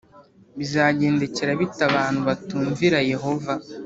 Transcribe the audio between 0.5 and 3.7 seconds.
Bizagendekera bite abantu batumvira Yehova